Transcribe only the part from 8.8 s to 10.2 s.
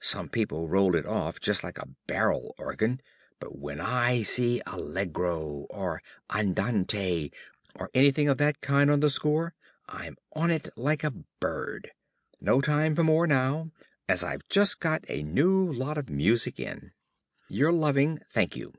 on the score, I'm